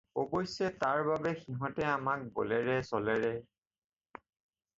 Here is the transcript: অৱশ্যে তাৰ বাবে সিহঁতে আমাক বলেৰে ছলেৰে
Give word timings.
অৱশ্যে 0.19 0.69
তাৰ 0.83 1.01
বাবে 1.09 1.33
সিহঁতে 1.41 1.85
আমাক 1.91 2.25
বলেৰে 2.39 2.79
ছলেৰে 2.89 3.31